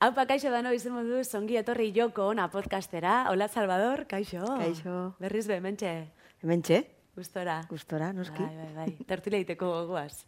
[0.00, 3.26] Hau pa, kaixo dano izen modu, zongi etorri joko ona podcastera.
[3.28, 4.40] Hola, Salvador, kaixo.
[4.56, 4.94] Kaixo.
[5.20, 5.90] Berriz be, mentxe.
[6.40, 6.78] Hementxe,
[7.18, 7.58] Gustora.
[7.68, 8.40] gustora, noski.
[8.40, 9.06] Bai, bai, bai.
[9.10, 10.22] Tertulia iteko gogoaz.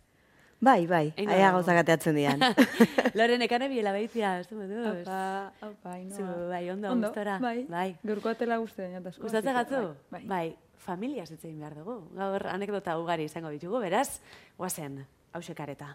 [0.60, 1.56] Bai, bai, aia dago.
[1.56, 2.44] gauzak ateatzen dian.
[3.18, 4.76] Loren ekane biela baitia, ez du modu.
[4.90, 5.22] Aupa,
[5.64, 6.18] aupa, inoa.
[6.20, 7.38] Zu, bai, ondo, gustora.
[7.40, 7.88] Bai, Bai.
[8.04, 9.00] Gaurko atela guzti dena.
[9.00, 9.80] Gustatze gatzu?
[10.12, 10.26] Bai, bai.
[10.34, 10.46] Bai,
[10.84, 11.96] familia zitzein behar dugu.
[12.20, 14.20] Gaur anekdota ugari izango ditugu, beraz,
[14.60, 15.00] guazen,
[15.32, 15.94] hausekareta.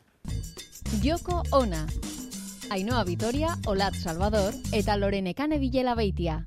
[1.05, 1.85] Joko ona.
[2.69, 6.45] Ainhoa Vitoria, Olat Salvador eta Lorenekane Bilela Beitia.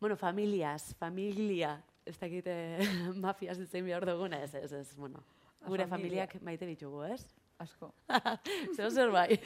[0.00, 1.82] Bueno, familias, familia.
[2.06, 2.54] Ez dakite
[3.24, 5.22] mafiaz zitzein behar duguna, ez, ez, ez, bueno.
[5.66, 6.24] Gure Familia.
[6.26, 7.26] familiak maite ditugu, ez?
[7.60, 7.90] Asko.
[8.76, 9.36] Zer zer bai.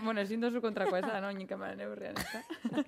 [0.00, 2.84] Bueno, ezin dozu kontrakoa ez da, no, nik amaren eurrean, ez da?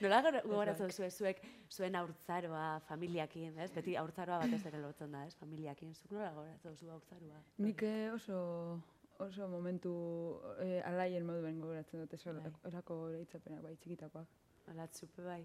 [0.00, 3.68] Nola gora- gogoratzen zuen zuek, zuen aurtzaroa familiakin, ez?
[3.74, 5.34] Beti aurtzaroa batez ere lotzen da, ez?
[5.36, 5.92] Familiakin.
[5.98, 7.42] Zuk nola gogoratzen zu aurtzaroa?
[7.60, 8.40] Nik eh, oso
[9.18, 9.92] oso momentu
[10.62, 12.22] eh, alaien moduen gogoratzen dute Bai.
[12.22, 14.28] solako, orako leitzapenak bai, txikitakoak.
[14.68, 15.42] Alatzupe bai.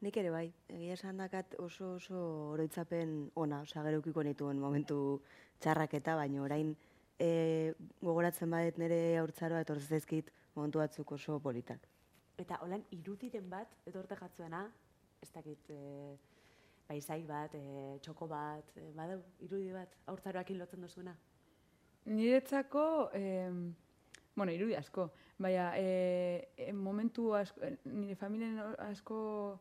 [0.00, 2.20] Nik ere bai, egia esan dakat oso oso
[2.54, 5.20] oroitzapen ona, osea gero ukiko nituen momentu
[5.60, 6.74] txarrak eta, baina orain
[7.20, 11.86] e, gogoratzen badet nire haurtzaroa etortzen zaizkit momentu batzuk oso politak.
[12.40, 14.64] Eta holan irudiren bat, etorte jatzuena,
[15.20, 16.16] ez dakit, e,
[16.88, 21.16] paisai bat, e, txoko bat, e, badau, irudi bat, aurtzaroakin lotzen duzuena.
[22.06, 23.50] Niretzako, eh,
[24.34, 29.58] bueno, irudi asko, baina eh, eh, momentu asko, eh, nire familien asko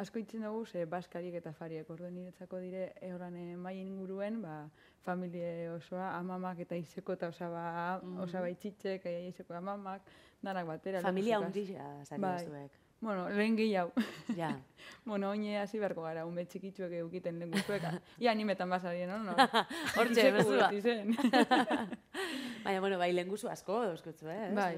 [0.00, 4.40] asko itzen dugu, ze baskariek eta fariek, orduan niretzako dire e, horan eh, maien inguruen,
[4.42, 4.68] ba,
[5.04, 8.20] familie osoa, amamak eta izeko eta osaba, Mhm.
[8.24, 10.02] osaba itxitzek, izeko amamak,
[10.42, 11.02] danak batera.
[11.02, 12.68] Familia handia zari Bai.
[13.02, 13.92] Bueno, lehen gehiago.
[14.36, 14.56] Ja.
[15.04, 17.82] bueno, oine hasi beharko gara, unbe txikitzuek eukiten lehen guztuek.
[18.22, 19.18] Ia animetan basarien, no?
[19.26, 19.34] no?
[19.96, 20.68] Hortxe, bezua.
[22.64, 24.52] Baina, bueno, bai, lenguzu asko dauzkotzu, eh?
[24.54, 24.70] Bai.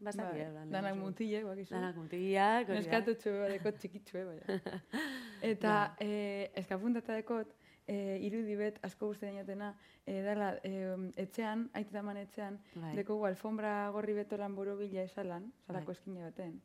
[0.00, 1.74] Basaki, Bai, danak mutilek, bakizu.
[1.74, 2.80] Danak mutilak, hori da.
[2.80, 4.80] Neskatutxue badeko txikitzue, baina.
[5.44, 7.52] Eta eh, eskapuntata dekot,
[7.92, 9.74] eh, irudi bet asko guzti dainatena,
[10.06, 10.96] eh, dala, eh,
[11.26, 12.94] etxean, aitetaman etxean, Bai.
[13.02, 15.98] dekogu alfombra gorri betolan borobila esalan, salako Bai.
[16.00, 16.56] eskine baten.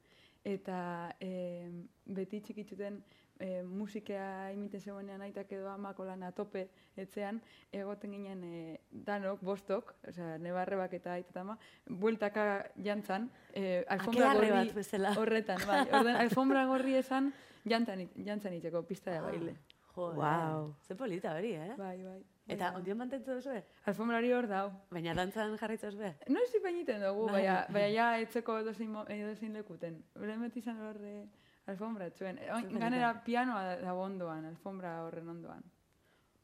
[0.44, 1.70] Eta eh,
[2.06, 3.02] beti txikitzuten
[3.42, 6.68] eh, musika imiten zegoenean aitak edo amak olan atope
[7.00, 7.42] etxean,
[7.74, 11.58] egoten ginen eh, danok, bostok, osea, nebarrebak eta aita eta ama,
[11.90, 12.48] bueltaka
[12.84, 15.16] jantzan, eh, alfombra Akelarre gorri bat bezala.
[15.18, 15.82] horretan, bai.
[15.90, 17.32] Ordan alfombra gorri esan
[17.66, 19.56] jantzan, jantzan itxeko pista de baile.
[19.96, 20.76] Jo, Guau.
[20.88, 21.74] Ze polita hori, eh?
[21.78, 22.22] Bai, bai.
[22.52, 23.64] Eta Baina- ondion mantentzu duzu, eh?
[23.88, 24.66] Alfombra hori hor dau.
[24.92, 26.14] Baina dantzan jarraitzaz be?
[26.30, 27.42] No ezi bainiten dugu, Bai.
[27.42, 30.02] baina, baina ja etzeko edozein, mo- edozein lekuten.
[30.20, 31.26] Bere beti izan hor eh,
[31.72, 32.40] alfombra txuen.
[32.44, 35.64] Zer ganera pianoa da- dago ondoan, alfombra horren ondoan.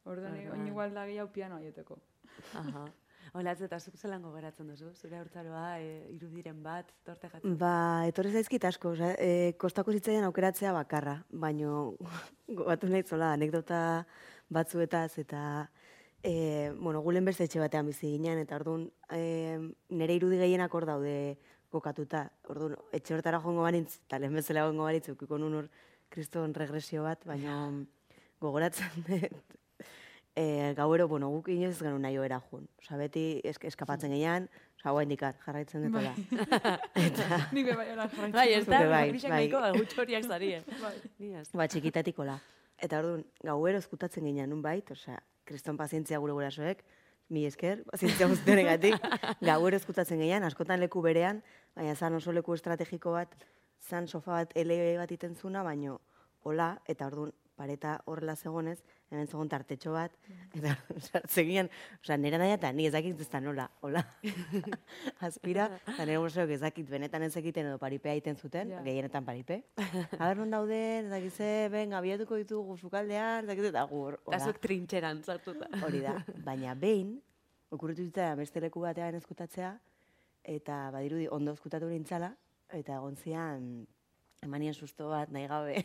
[0.08, 1.98] Orduan, oin igual da gehiago pianoa joteko.
[2.56, 2.86] Aha.
[3.36, 4.94] Olatz, eta zuk zelan gogoratzen duzu?
[4.96, 7.58] Zure aurtzaroa, e, irudiren bat, torte jatzen?
[7.60, 11.98] Ba, etorri zaizkit asko, osea, e, kostako zitzaidan aukeratzea bakarra, baino
[12.62, 14.06] gobatu nahi zola anekdota
[14.50, 15.42] batzuetaz eta
[16.28, 19.22] e, bueno, gulen beste etxe batean bizi ginen eta orduan e,
[19.96, 21.38] nire irudi gehienak hor daude
[21.72, 22.26] kokatuta.
[22.52, 25.70] Orduan etxe hortara joango banintz, eta lehen bezala joango banintz, ukiko nun hor
[26.12, 27.86] kriston regresio bat, baino
[28.44, 29.56] gogoratzen dut.
[30.38, 32.68] E, gauero, bueno, guk inoiz ez genuen nahi oera joan.
[32.84, 36.12] Osa, beti esk eskapatzen gehian, osa, guain dikar, jarraitzen dut da.
[37.08, 39.72] eta, Nik be bai hola jarraitzen Bai, ez da, Bai, bai, bai.
[39.80, 40.68] gutxoriak zarien.
[40.84, 40.94] Bai.
[41.24, 41.48] Ni ez.
[41.56, 42.38] Ba, txikitatikola.
[42.84, 46.84] Eta orduan, gauero ezkutatzen ginen nun bait, osea, kriston pazientzia gure gurasoek,
[47.34, 49.00] mi esker, pazientzia guztionegatik,
[49.50, 51.42] gauero ezkutatzen ginen, askotan leku berean,
[51.76, 53.34] baina zan oso leku estrategiko bat,
[53.84, 56.00] zan sofa bat ele bat iten zuna, baino
[56.48, 58.78] hola, eta orduan, pareta horrela zegonez,
[59.10, 60.14] hemen zegoen tartetxo bat,
[60.54, 60.76] eta
[61.08, 61.70] sartzen ginen,
[62.04, 64.04] osea, nire nahi eta ni ezakit ez da nola, hola.
[65.28, 68.82] Aspira, eta nire gurasoek ezakit benetan ez ekiten edo paripea egiten zuten, Ja.
[68.86, 69.64] gehienetan paripe.
[70.20, 74.36] Aber non dauden, ez dakit ze, ben, abiatuko ditugu sukaldean, ez dakit, eta gur, Eta
[74.38, 74.46] hola.
[74.52, 75.70] zuk trintxeran sartuta.
[75.86, 76.18] Hori da.
[76.46, 77.16] Baina behin,
[77.74, 79.74] okurritu zitzaidan beste leku batean eskutatzea,
[80.48, 82.34] eta badirudi ondo eskutatu nintzala,
[82.72, 83.66] eta egon zian,
[84.46, 85.82] emanien susto bat, nahi gabe,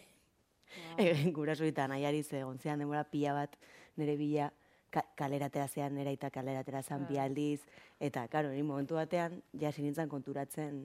[0.98, 1.32] wow.
[1.38, 3.56] guraso eta nahiari ze egon zian denbora pila bat
[3.96, 4.50] nire bila,
[4.90, 7.60] ka kaleratera zean nire eta kaleratera zan bi aldiz,
[8.00, 10.82] eta, karo, nire momentu batean, jasi nintzen konturatzen,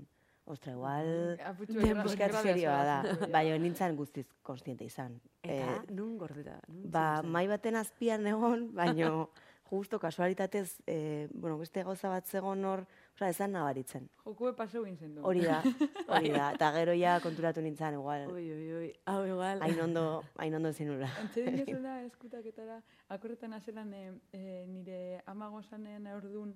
[0.47, 3.27] ostra, igual, Aputxu Den erra- pixkat erradioa serioa da, zela.
[3.33, 5.19] baina nintzen guztiz konstiente izan.
[5.43, 6.59] Eta, Eh, nun gordeta?
[6.67, 7.31] Nun Ba, zen?
[7.31, 9.29] mai baten azpian egon, baino
[9.69, 12.85] justo kasualitatez, eh, bueno, beste gauza bat zegon hor,
[13.17, 14.07] osea, esan nabaritzen.
[14.23, 15.23] Jokue paseu gintzen du.
[15.25, 15.59] Hori da,
[16.13, 16.51] hori da.
[16.53, 18.93] Eta gero ja konturatu nintzen, igual, Ui, ui, ui.
[19.09, 19.61] Hau igual.
[19.65, 21.09] hain ondo, hain ondo zinula.
[21.23, 26.53] Antzeren gezela eskutaketara, akorretan azelan e, e, nire amago zanean orduan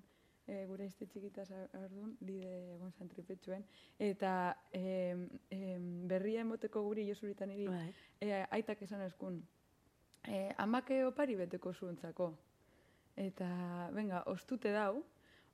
[0.47, 1.47] e, gure izte txikitaz
[1.79, 3.65] orduan, lide egon zan tripetxuen,
[3.99, 4.33] eta
[4.77, 7.89] em, em, berria emoteko guri josuritan iri, Bai.
[8.19, 9.41] e, aitak esan eskun,
[10.27, 12.33] e, amake opari beteko zuentzako.
[13.19, 13.47] Eta,
[13.91, 15.01] venga, ostute dau,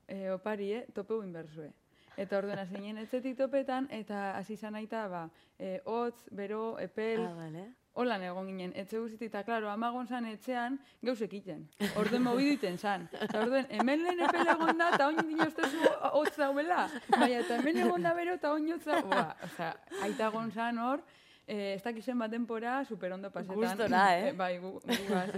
[0.08, 1.72] e, oparie, tope uin berzue.
[2.18, 5.28] Eta orduan zinen etzetik topetan, eta hasi izan aita, ba,
[5.60, 7.66] e, hotz, bero, epel, Ah, vale.
[7.94, 11.68] holan egon ginen, etxe guztitik, eta klaro, amagon zan etxean, gauz ekiten.
[11.98, 13.08] Orden mobidu iten zan.
[13.22, 15.78] Eta orden, hemen lehen epel egon da, eta oin dino ustezu
[16.14, 16.88] hotz dauela.
[17.10, 19.72] Baina, eta hemen egon da bero, eta oin hotz da, Ua, osea,
[20.04, 21.02] aita egon zan hor,
[21.48, 23.58] eh, ez dakizen bat denpora, super ondo pasetan.
[23.62, 24.32] Gustora, eh?
[24.34, 25.30] bai, gu, gu, gaz,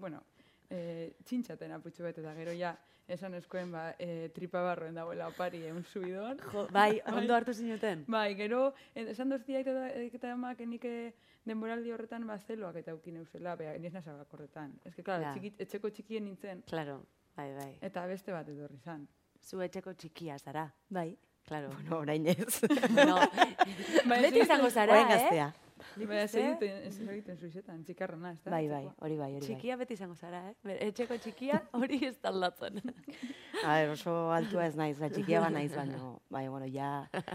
[0.00, 0.22] bueno,
[0.70, 2.76] eh, txintxaten aputxu bet, eta gero ja,
[3.08, 6.38] esan eskoen, ba, eh, tripa barroen dagoela opari, egun subidon.
[6.52, 8.04] Jo, bai, ondo hartu zinuten.
[8.08, 11.12] Bai, gero, eh, esan doztia eta, eta emak nik eh,
[11.46, 14.74] denboraldi horretan bazeloak eta aukin eusela, beha, niz nazagak horretan.
[14.84, 15.32] Ez que, klar, Ja.
[15.34, 17.04] txikit, etxeko txikien nintzen, Claro,
[17.36, 17.78] bai, bai.
[17.80, 19.06] eta beste bat etorri zan.
[19.40, 21.16] Zu etxeko txikia zara, Bai.
[21.46, 21.68] claro.
[21.70, 22.60] Bueno, orain ez.
[23.06, 23.16] no.
[24.10, 25.06] Bai, Beti izango zara, eh?
[25.08, 25.52] gaztea.
[25.96, 28.50] Bai, ez egiten, ez egiten zuizetan, txikarrena, ez da?
[28.54, 29.48] Bai, bai, hori bai, hori bai.
[29.48, 30.54] Txikia beti izango zara, eh?
[30.64, 32.80] Ber- Etxeko txikia hori ez da aldatzen.
[33.66, 35.98] A ber, oso altua ez naiz, ba, txikia ba naiz, baina,
[36.32, 36.90] bai, bueno, ja,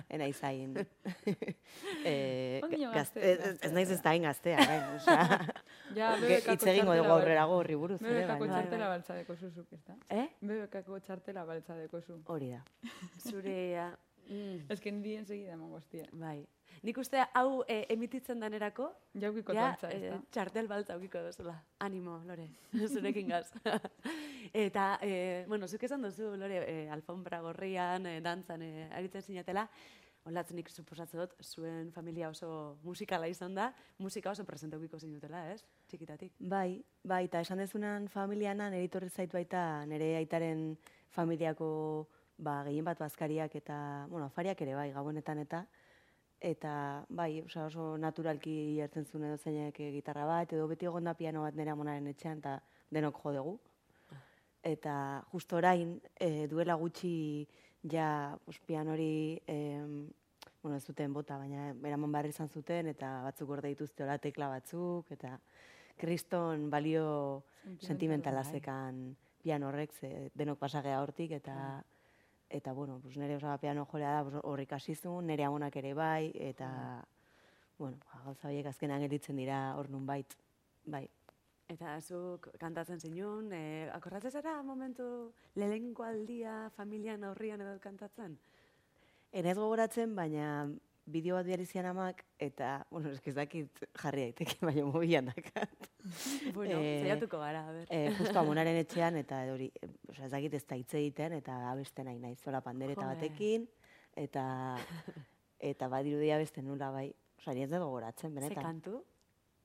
[0.10, 0.76] enaiz hain.
[2.06, 4.80] eh, ez, naiz ez da hain gaztea, bai,
[5.98, 8.94] Ja, bebekako hitz egingo dugu txartela aurrerago horri buruz, Bebekako baina, Bai, txartela bai.
[8.98, 9.98] baltzadeko zuzuk, ez da?
[10.22, 10.28] Eh?
[10.42, 12.22] Bebekako txartela baltzadeko zu.
[12.32, 12.62] hori da.
[13.30, 13.90] Zurea...
[14.32, 16.08] Mm, Ez que niri ensegida emango hostia.
[16.14, 16.48] bai.
[16.82, 20.20] Nik uste hau eh, emititzen danerako, Jaukiko ja, tantza, ez eh, da?
[20.32, 21.54] txartel baltza aukiko duzula.
[21.80, 22.48] Animo, Lore,
[22.94, 23.52] zurekin gaz.
[24.66, 29.68] Eta, eh, bueno, zuk esan duzu, Lore, eh, alfombra gorrian, eh, dantzan, eh, aritzen zinatela,
[30.30, 35.48] Olatzen nik suposatzen dut, zuen familia oso musikala izan da, musika oso presente ukiko zinutela,
[35.50, 35.64] ez?
[35.90, 36.36] Txikitatik.
[36.38, 40.78] Bai, bai, eta esan dezunan familiana, nire zait baita nire aitaren
[41.10, 42.08] familiako
[42.42, 43.78] ba, gehien bat bazkariak eta,
[44.10, 45.66] bueno, afariak ere bai, gabonetan eta,
[46.42, 46.74] eta
[47.10, 51.14] bai, osea, oso naturalki jartzen zuen edo zeinek eh, gitarra bat, edo beti egon da
[51.18, 52.58] piano bat nire amonaren etxean, eta
[52.90, 53.60] denok jo dugu.
[54.66, 54.96] Eta
[55.32, 57.48] justo orain, eh, duela gutxi
[57.90, 60.10] ja pues, pianori, em,
[60.62, 64.50] bueno, ez zuten bota, baina eraman barri izan zuten, eta batzuk gorde dituzte hola tekla
[64.50, 65.38] batzuk, eta
[65.98, 67.44] kriston balio
[67.80, 68.52] sentimentala bai.
[68.52, 69.02] zekan
[69.42, 71.84] piano horrek, ze denok pasagea hortik, eta
[72.52, 75.94] eta bueno, pues nire osaba piano jolea da, pues, hor ikasi zuen, nire amonak ere
[75.94, 77.04] bai, eta
[77.80, 80.36] bueno, ba, gauza horiek azkenan gelitzen dira hor nunbait,
[80.86, 81.08] bai.
[81.72, 88.38] Eta zuk kantatzen zinun, eh, akordatzen zara momentu lehenko aldia familian aurrian edo kantatzen?
[89.32, 90.68] Enez gogoratzen, baina
[91.12, 95.90] bideo bat bihar izian amak, eta, bueno, eskiz dakit jarri daiteke, baina mobilan dakat.
[96.56, 97.86] Bueno, Eh, zaiatuko gara, a ber.
[97.94, 101.60] E, justo amonaren etxean, eta hori, eh, osea, ez dakit ez da hitz egiten, eta
[101.72, 103.68] abesten nahi naiz, zola pandereta batekin,
[104.18, 104.44] eta,
[105.60, 107.10] eta badirudia beste nula, bai.
[107.52, 108.64] Ni ez dut gogoratzen, Ze benetan.
[108.64, 109.00] kantu?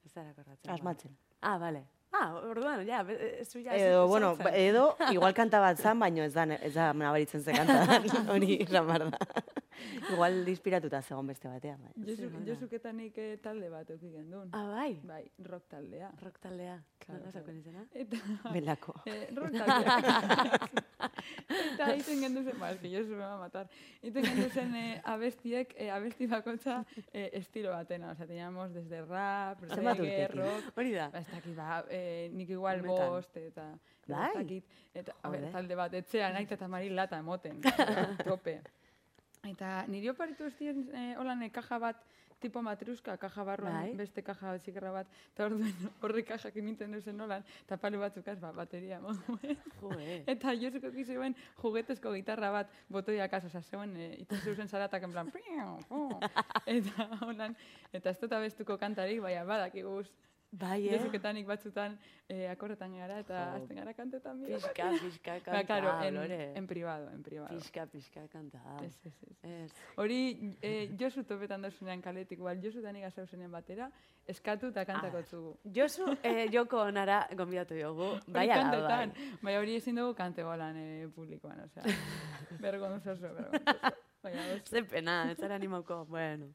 [0.04, 0.70] Ez zara akordatzen.
[0.72, 1.16] Asmatzen.
[1.42, 1.82] Ah, bale.
[2.16, 3.74] Ah, orduan, ja, eh, zu ja...
[3.76, 8.00] Edo, bueno, edo, igual kanta bat zan, baino ez da, ez da nabaritzen ze kanta
[8.32, 9.18] hori esan behar da.
[10.12, 11.92] igual inspiratuta zegoen beste batean, bai.
[12.08, 12.30] Josu.
[12.46, 14.50] Josuketanik eh, talde bat euki gendun.
[14.52, 15.00] Ah, bai.
[15.04, 16.10] Bai, rock taldea.
[16.22, 16.76] Rock taldea.
[17.04, 17.52] Claro, Nola claro.
[17.58, 17.86] izena?
[17.92, 18.16] Eta,
[18.56, 18.94] Belako.
[19.06, 20.68] eh, rock taldea.
[21.76, 23.68] eta egiten gendu zen, ba, eski Josu me va a matar.
[24.02, 26.78] Egiten gendu zen eh, abestiek, eh, abesti bakotza
[27.12, 28.12] eh, estilo batena.
[28.12, 31.10] Osea, teníamos desde rap, reggae, rock, Hori da.
[31.10, 33.10] Ba, ez dakit, ba, eh, nik igual Umetan.
[33.10, 33.68] bost, eta,
[34.06, 34.30] Bai?
[34.30, 34.64] ez dakit,
[34.94, 35.52] eta, a ber, Jode.
[35.52, 37.60] talde bat, etxean, aita eta mari lata emoten,
[38.24, 38.60] tope.
[39.46, 42.02] Eta niri oparitu eh, holan, eh, kaja bat,
[42.40, 43.94] tipo matruska, kaja barruan, Bai.
[43.96, 45.72] beste kaja bat, txikerra bat, eta orduen
[46.04, 49.00] horre kajak iminten duzen nolan, eta palo batzuk ba, bateria.
[49.80, 50.22] Joe.
[50.26, 55.12] Eta Josuko kizeuen juguetezko gitarra bat botoiak az, oza, zeuen, e, ituzu zen zaratak en
[55.12, 55.32] plan,
[56.76, 57.56] eta holan,
[57.92, 60.08] eta ez dut abestuko kantarik, baina badakiguz.
[60.56, 60.92] Bai, eh?
[60.96, 61.98] Josuketanik batzutan
[62.28, 63.56] e, akorretan gara eta Jo.
[63.58, 64.56] hasten gara kantetan mira.
[64.56, 66.38] Pixka, pixka Ba, kanta, claro, en, Lore.
[66.56, 67.52] en privado, en privado.
[67.54, 68.58] Pixka, pixka kanta.
[68.82, 69.36] Ez, ez, ez.
[69.50, 69.72] Ez.
[69.96, 73.90] Hori, e, Josu topetan dauzunean kaletik, igual Josu eta nik zauzenean batera,
[74.26, 75.22] eskatu eta kantako Ah.
[75.28, 75.52] zugu.
[75.76, 78.08] Josu, eh, joko onara gonbidatu jogu.
[78.26, 79.28] Bai, ala, kantetan, bai.
[79.42, 81.84] baina hori ezin dugu kante golan e, publikoan, osea,
[82.60, 83.92] bergonzoso, bergonzoso.
[84.22, 84.64] Baina, oso.
[84.72, 86.48] Ze pena, ez zara animauko, bueno.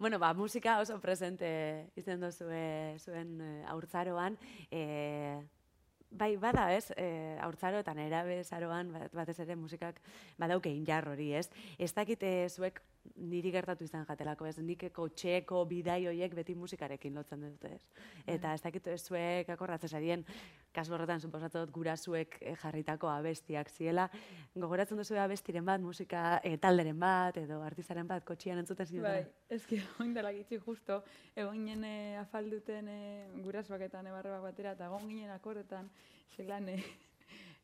[0.00, 4.38] Bueno, ba, musika oso presente izan duzue zuen eh, haurtzaroan.
[4.72, 5.36] Eh,
[6.10, 10.00] bai, bada ez, eh, haurtzaro eta nera bezaroan, bat- batez ere musikak
[10.40, 11.50] badauke injar hori, ez?
[11.76, 12.80] Ez dakite zuek
[13.16, 17.82] niri gertatu izan jatelako, ez nik kotxeeko bidai hoiek beti musikarekin lotzen dut, ez.
[18.26, 20.24] Eta ez dakit ez zuek akorratzesarien,
[20.74, 24.08] kasu horretan suposatzen dut gurasuek eh, jarritako abestiak ziela,
[24.54, 29.30] gogoratzen duzu abestiren bat, musika eh, talderen bat, edo artizaren bat, kotxian entzuten Bai, zinuten.
[29.58, 31.02] eski oin dela gitxi justo,
[31.34, 35.90] egon ginen eh, afalduten eh, gurasoak ebarrebak batera, eta egon ginen akordetan,
[36.36, 36.82] zelan, eh,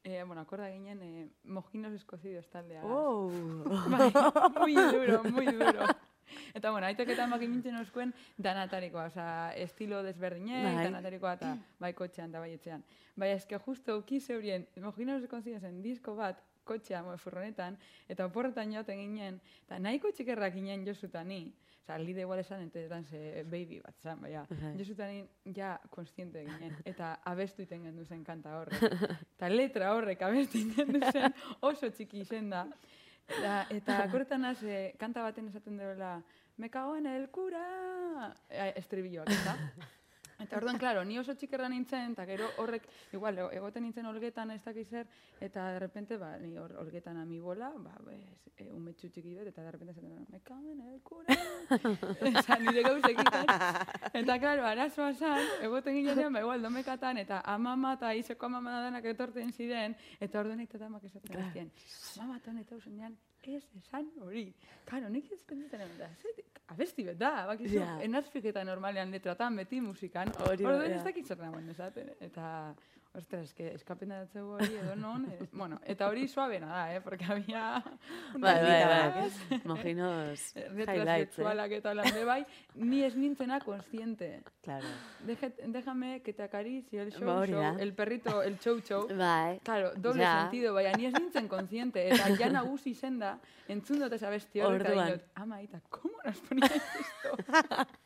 [0.07, 2.85] eh, bueno, akorda ginen eh, mojinos escocidos taldea.
[2.85, 3.29] Oh!
[3.91, 4.13] Bai,
[4.61, 5.83] muy duro, muy duro.
[6.55, 10.85] Eta, bueno, aitek eta emak imintzen oskuen danatarikoa, osea, estilo desberdinek, Bai.
[10.89, 12.83] danatarikoa eta bai kotxean eta bai etxean.
[13.17, 17.79] Bai, eske justo uki zeurien, mojinos escocidosen disko bat, kotxean, mo, furronetan,
[18.11, 21.45] eta oporretan joaten ginen, eta nahiko txikerrak ginen josutani,
[21.87, 24.73] Osa, lide igual esan, entetan ze baby bat zan, baina, Bai.
[24.75, 25.21] josutani
[25.55, 28.83] ja konstiente ginen, eta abestu iten gendu zen kanta horrek.
[29.37, 31.31] Eta letra horrek abestu iten zen
[31.61, 32.65] oso txiki izen da.
[33.29, 36.17] Eta, eta akorretan az, eh, kanta baten esaten dela,
[36.57, 39.55] me cago en el cura, eh, estribilloak, eta.
[40.39, 42.85] Eta orduan, claro, ni oso txikerra nintzen, eta gero horrek,
[43.17, 45.07] igual, ego- egoten nintzen olgetan ez dakiz zer,
[45.41, 48.21] eta de repente, ba, ni hor, olgetan amigola, ba, bez,
[48.59, 51.27] e, umetxu txiki bet, eta de repente duen, me cago en el cura.
[52.21, 53.49] Eta nire gauz egiten.
[54.13, 59.05] Eta, claro, arazoa zan, egoten ginean, ba, igual, domekatan, eta amama eta izeko amama danak
[59.05, 61.73] etorten ziren, eta orduan eta damak esaten azien,
[62.19, 63.17] amama eta honetan
[63.49, 64.53] ez esan hori.
[64.85, 66.43] Claro, nik ez pentsatzen egon da, zer,
[66.75, 67.99] abesti bet da, bakizu, Ja.
[68.03, 70.83] enazfiketa normalean letratan, beti musikan, Hori ja.
[70.85, 72.75] ez dakit zer nagoen esaten, eta,
[73.17, 77.25] ostras, eske, eskapen da hori edo non, eh, bueno, eta hori suabena da, eh, porque
[77.25, 77.83] había...
[78.35, 79.31] Bai, bai, bai.
[80.75, 81.77] Letras highlights, eh?
[81.79, 82.45] eta lan bai,
[82.75, 84.43] ni ez nintzena consciente.
[84.63, 84.87] Claro.
[85.25, 87.77] Deje, déjame que te acaricie el show, Ba, show, da.
[87.79, 89.09] el perrito, el show show.
[89.09, 89.61] Bai.
[89.61, 90.43] Claro, doble Ja.
[90.43, 94.61] sentido, baina ni ez nintzen kontziente, eta ja nagusi zen da, entzun dut esa besti
[94.61, 95.23] hori, eta Orduan.
[95.35, 97.37] ama, eta, ¿cómo nos poníais esto?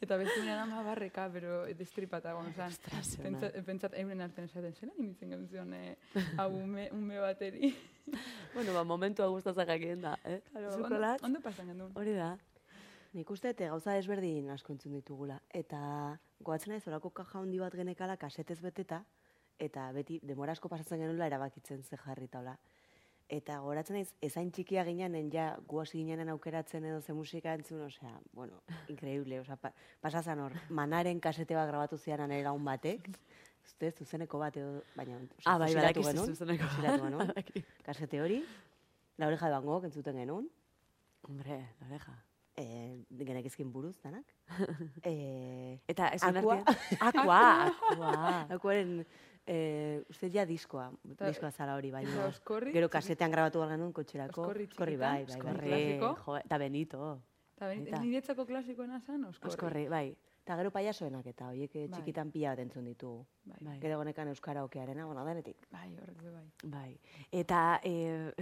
[0.00, 2.68] eta beste unean ama barreka, pero destripata zan.
[2.68, 5.96] Ostras, ze Pentsat, pentsat, euren artean esaten, zela nimitzen gauzion eh,
[6.36, 7.74] hau ume, ume bateri.
[8.54, 10.40] Bueno, ba, momentua gustatzen jakien da, eh?
[10.50, 11.92] Claro, ondo, pasan genuen.
[11.94, 12.38] Hori da.
[13.12, 15.36] Nik uste dut gauza desberdin asko entzun ditugula.
[15.52, 15.80] Eta
[16.40, 19.02] goatzen naiz orako kaja handi bat genekala kasetez beteta,
[19.58, 22.56] eta beti demora asko pasatzen genuela erabakitzen ze jarri taula.
[23.28, 27.82] Eta goratzen naiz, ezain txikia ginean, ja gu hasi ginean aukeratzen edo ze musika entzun,
[27.84, 33.10] osea, bueno, increíble, osea, pa, pasazan hor, manaren kasete bat grabatu zianan eraun batek,
[33.68, 37.34] Uste, zuzeneko bat edo, baina, osea, Ah, bai, badakizu genuen, zuzeneko genuen,
[37.90, 38.40] kasete hori,
[39.18, 40.48] la oreja de Van Gogh entzuten genuen,
[41.28, 42.14] Hombre, la oreja.
[42.56, 44.24] eh, genekizkin buruz, danak.
[45.04, 46.62] eh, Eta ez Aqua.
[47.10, 48.46] Aqua, aqua.
[48.56, 49.04] Akuaren,
[49.48, 53.72] eh, uste ja diskoa, Eta- diskoa zala hori, baina Eta oskorri, gero kasetean grabatu behar
[53.76, 54.42] genuen kotxerako.
[54.42, 55.36] Oskorri Oskorri bai, bai, bai.
[55.38, 55.72] oskorri.
[55.72, 56.14] Oskorri, Klasiko?
[56.26, 57.10] jo, eta Benito.
[57.56, 59.52] Eta ben- Eta- niretzako klasikoena zen, oskorri.
[59.54, 60.16] Oskorri, bai.
[60.48, 61.98] Eta gero paiasoenak eta horiek eh, Bai.
[61.98, 63.18] txikitan pila bat entzun ditugu.
[63.44, 63.72] Bai, Bai.
[63.82, 65.58] Gero honekan Euskara okearena, bueno, denetik.
[65.68, 66.44] bai, horrek bai.
[66.64, 66.92] Bai.
[67.36, 68.32] Eta, e,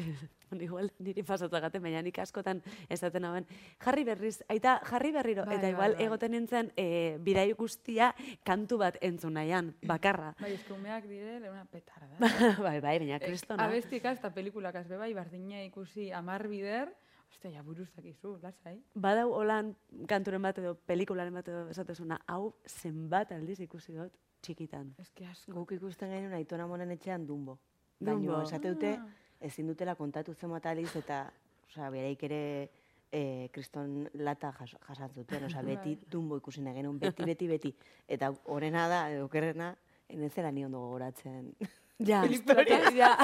[0.63, 3.49] igual niri pasatzagaten, baina nik askotan esaten hauen,
[3.83, 6.05] jarri berriz, aita jarri berriro, Bai, eta bai, igual bai.
[6.07, 6.87] egoten nintzen e,
[7.27, 8.13] bidai guztia
[8.47, 10.31] kantu bat entzun nahian, bakarra.
[10.39, 12.21] Bai, eske umeak dire, leuna petarda.
[12.69, 13.67] bai, bai, baina kristona.
[13.67, 16.87] Abestikaz eta pelikulakaz be bai, bardina ikusi amar bider,
[17.31, 18.77] ostia, ja buruz dakizu, lasai.
[18.95, 19.75] Badau holan
[20.09, 24.95] kanturen bat edo pelikularen bat edo esatezuna, hau zenbat aldiz ikusi dut txikitan.
[25.03, 25.53] Eske asko.
[25.53, 27.59] Guk ikusten genuen aitona monen etxean dumbo.
[27.99, 28.33] Dumbo.
[28.33, 29.07] Baina esate dute, Ah.
[29.41, 31.31] ezin dutela kontatu zenbat aliz eta,
[31.69, 32.71] osea, bereik ere
[33.13, 36.07] eh, kriston lata jas, jasantzuten, osea, beti Bai.
[36.11, 37.75] dumbo ikusi genuen, beti, beti, beti.
[38.09, 39.77] Eta horrena da, edo okerrena,
[40.09, 41.55] enezela ni ondo gogoratzen.
[41.99, 42.91] Ja, Historia.
[42.93, 43.17] ja.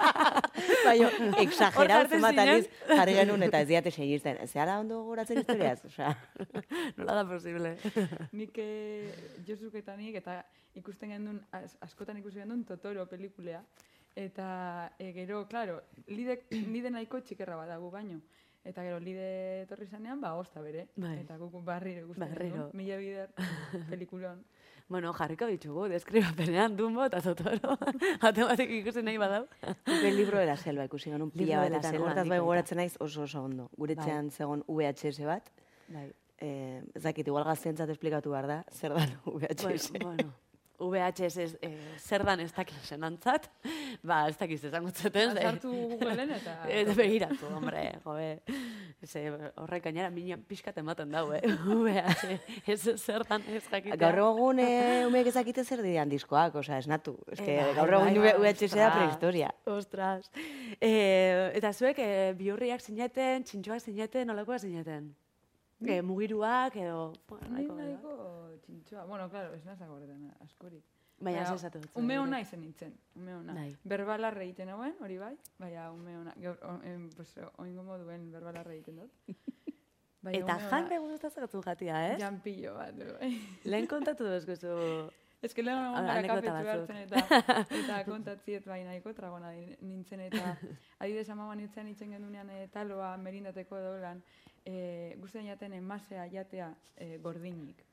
[0.86, 1.10] Baina,
[1.42, 2.48] exagerau jartzen zenbat zinen.
[2.48, 4.38] aliz jarri genuen eta ez diate segirtzen.
[4.40, 6.14] Ez zara ondo gogoratzen historiaz, osea.
[6.96, 7.74] Nola da posible.
[8.38, 9.12] Nik eh,
[9.46, 10.40] Josuk eta nik, eta
[10.80, 13.60] ikusten gendun, as, askotan ikusi gendun Totoro pelikulea.
[14.16, 14.48] Eta
[14.98, 16.40] e, gero, claro, lide,
[16.74, 18.22] lide nahiko txikerra badagu baino.
[18.64, 19.28] Eta gero, lide
[19.66, 20.88] etorri zanean, ba, osta bere.
[20.96, 21.18] Bai.
[21.26, 22.72] Eta guk barriro ikusten gendun.
[22.72, 23.36] Mila bider
[23.92, 24.40] pelikulon.
[24.88, 27.74] Bueno, jarriko ditugu, deskribapenean, Dumbo eta Totoro.
[28.24, 29.44] Ate ikusi nahi badau.
[29.84, 31.92] El libro de la selva ikusi genuen pila batetan.
[31.92, 33.68] selva, Hortaz bai gogoratzen naiz oso oso ondo.
[33.76, 34.30] Gure Bai.
[34.30, 35.52] zegon VHS bat.
[35.92, 36.08] Bai.
[36.40, 39.92] Eh, ez dakit, igual gaztentzat esplikatu behar da, zer da VHS.
[39.98, 40.32] Bueno, bueno.
[40.78, 43.50] VHS ez, eh, zer dan ez dakit senantzat,
[44.02, 45.34] ba, ez dakiz esango zuten.
[45.34, 46.54] Sartu Googleen eta...
[46.80, 48.28] Eta begiratu, hombre, joe.
[49.06, 49.20] Ze,
[49.62, 51.38] horrek gainera mina pixkat ematen dau, eh?
[51.46, 53.98] VHS ez zer dan ez jakitea.
[54.00, 57.14] Gaur egun eh, umeek ezakite zer dian diskoak, osea, esnatu.
[57.30, 59.52] Ez que Eh, bai, gaur egun bai, bai, VHS da prehistoria.
[59.70, 60.32] Ostras.
[60.80, 65.12] Eh, eta zuek eh, bihurriak zineten, txintxoak zineten, nolakoa zineten?
[65.86, 67.12] Eh, mugiruak edo...
[67.30, 69.04] Bueno, Ni nahiko, nahiko txintxoa.
[69.06, 70.82] Bueno, claro, ez nazak horretan askorik.
[71.20, 71.90] Baina ez esatu dut.
[71.98, 73.54] Ume hona izen nintzen, ume hona.
[73.54, 73.76] Bai.
[73.84, 76.34] Berbalarra egiten hauen, hori bai, baina ume hona.
[76.38, 79.10] Gaur, o- em, pues, oingo moduen berbalarra egiten dut.
[80.22, 82.18] Baina Eta jande gustatzen jatia, ez?
[82.20, 83.30] Jampillo bat, du, bai.
[83.64, 84.74] Lehen kontatu duzkuzu...
[85.40, 87.20] Ez que lehen egon An- gara kafetxu hartzen eta,
[87.80, 90.56] eta kontatziet bai nahiko tragona nintzen eta
[90.98, 94.18] adibidez amama nintzen nintzen gendunean e, taloa merindateko dolan
[94.66, 97.84] e, guztien jaten emasea jatea e, gordinik.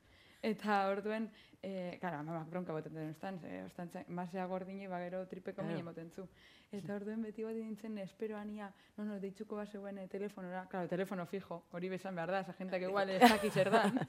[0.42, 1.30] Eta orduen,
[1.62, 5.70] e, kara, amamak bronka boten den ustan, ze, ustan zen, masea gordinik bagero tripeko Claro.
[5.70, 6.28] mine moten zu.
[6.72, 11.26] Eta orduen beti bat nintzen esperoania, no, no, deitzuko bat zegoen e, telefonora, claro, telefono
[11.26, 13.98] fijo, hori besan behar da, esa jentak igual ez daki zer dan.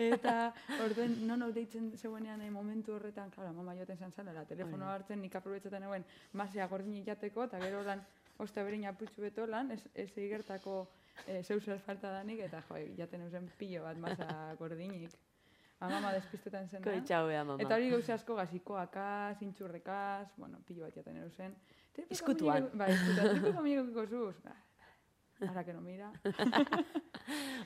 [0.00, 0.52] Eta
[0.84, 4.94] orduen, no, no, deitzen zegoenean eh, momentu horretan, claro, mama joten zan zala, telefono Bai.
[4.94, 8.00] hartzen nik aprobetzaten eguen masea gordinik jateko, eta gero lan,
[8.38, 10.86] osta berin aputxu beto lan, ez, ez igertako
[11.26, 15.10] e, zeu zer falta danik, eta jo, jaten eusen pilo bat masa gordinik.
[15.80, 16.90] Amama despistetan zen da.
[16.90, 17.62] Koitxaue, mama.
[17.62, 21.16] Eta hori gauza asko gazikoakaz, intxurrekaz, bueno, pilo bat jaten
[22.10, 22.62] Izkutuan.
[22.64, 23.30] mineko- Bai, izkutuan.
[23.34, 24.36] Tripeko mineko zuz.
[24.44, 24.56] Ba,
[25.48, 26.12] Ahora que no mira.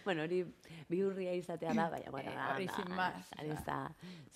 [0.04, 0.44] Bueno, hori
[0.88, 3.78] bihurria izatea da, baina, bueno, Eh, da, hori sin más, ez da.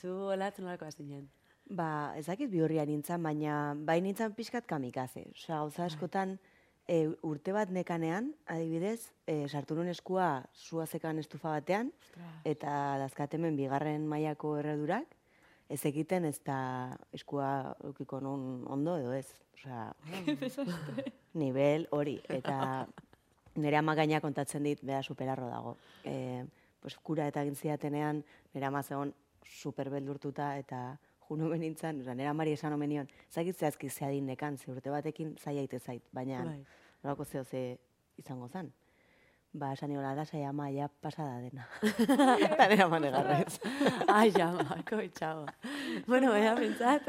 [0.00, 1.28] Zu olatzen nolakoa zinen.
[1.68, 5.26] Ba, ez dakit bihurria nintzen, baina bai nintzen pixkat kamikaze.
[5.34, 6.38] Osea, gauza askotan
[6.88, 11.92] e, urte bat nekanean, adibidez, e, sartu nuen eskua sua zekan estufa batean,
[12.48, 12.72] eta
[13.04, 15.14] dazkatemen bigarren mailako erredurak,
[15.68, 19.28] ez egiten ez da eskua eukiko nun ondo edo ez.
[19.58, 19.90] Osea,
[21.42, 22.16] nivel hori.
[22.30, 22.86] Eta
[23.58, 25.76] nire ama gaina kontatzen dit, bera superarro dago.
[26.06, 26.44] E,
[26.80, 28.22] pues, kura eta egin zidatenean,
[28.54, 29.12] nire ama zegoen
[29.44, 30.82] super beldurtuta eta
[31.28, 35.36] junu benintzen, oza, nire amari esan omen nion, zakit zehazki zehadin nekan, ze urte batekin
[35.38, 36.60] zaila ite zait, baina Bai.
[37.04, 37.78] nolako zeo ze
[38.18, 38.72] izango zen.
[39.58, 41.64] Ba, esan niola, lasai ama, ja pasada dena.
[42.46, 43.56] Eta nire ama negarrez.
[44.12, 45.54] Ai, jama, koitxaua.
[46.06, 47.08] bueno, ea, bintzat.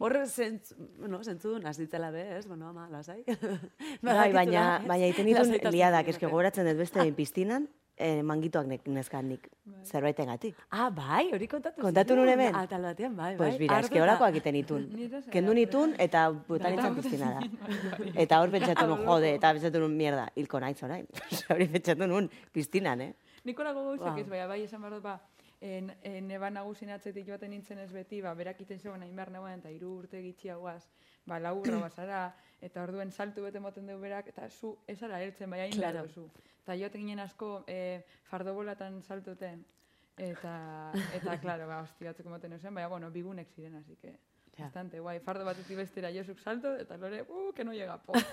[0.00, 2.46] Horre zentzu, bueno, zentzu nazitzela be, ez?
[2.48, 3.20] Bueno, ama, lasai.
[4.00, 7.68] Bai, baina, baina iten ditun liadak, eske gogoratzen dut beste piztinan,
[8.00, 9.46] eh, mangituak ne, nezkan nik,
[9.84, 10.56] zerbaitengatik.
[10.72, 12.54] Ah, bai, hori kontatu Kontatu nun hemen?
[12.56, 13.50] Atal batean, bai, bai.
[13.50, 14.56] Pues bira, eta- horakoak egiten
[15.18, 17.40] ez Kendu nitun eta butan Eta nintzen botatzen piztinara.
[17.98, 21.06] bai, Eta hor pentsatu nun, jode, eta pentsatu nun, mierda, hilko naiz orain.
[21.54, 23.12] Hori pentsatu nun, piztinan, eh?
[23.44, 24.18] Nikolako gauzak Wow.
[24.24, 25.20] ez, baina bai esan behar dut, ba,
[25.60, 29.30] en, en, neba nagusien atzetik joaten nintzen ez beti, ba, berak iten zegoen hain behar
[29.30, 30.82] negoen, eta hiru urte gitxiagoaz,
[31.26, 35.60] ba, laburra bazara, eta orduen saltu bete moten dugu berak, eta zu esara heltzen, bai
[35.66, 36.02] hain Claro.
[36.06, 36.28] duzu.
[36.62, 39.64] Eta joaten ginen asko e, fardobolatan saltuten,
[40.16, 44.16] eta, eta, klaro, ba, hosti batzuk moten eusen, baina, bueno, bigunek ziren, así que,
[44.58, 44.64] Ja.
[44.66, 45.20] bastante guai.
[45.24, 48.12] Fardo batetik bestera josuk salto, eta lore, uh, que no llega, po.